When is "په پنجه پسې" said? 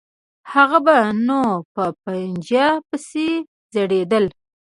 1.73-3.27